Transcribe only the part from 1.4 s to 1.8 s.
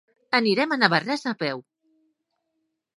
peu.